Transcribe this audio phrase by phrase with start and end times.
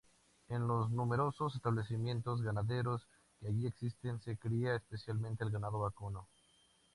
[0.49, 3.07] En los numerosos establecimientos ganaderos
[3.39, 6.27] que allí existen se cría especialmente el ganado vacuno.